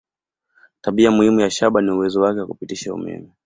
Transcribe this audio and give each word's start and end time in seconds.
Tabia 0.81 1.11
muhimu 1.11 1.39
ya 1.39 1.49
shaba 1.49 1.81
ni 1.81 1.91
uwezo 1.91 2.21
wake 2.21 2.39
wa 2.39 2.47
kupitisha 2.47 2.93
umeme. 2.93 3.31